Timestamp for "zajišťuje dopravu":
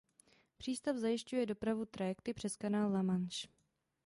0.95-1.85